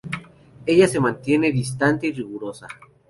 [0.65, 2.65] Ella se mantiene distante y rigurosa.